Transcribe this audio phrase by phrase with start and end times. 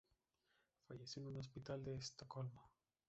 [0.87, 2.71] Falleció en un hospital en Estocolmo.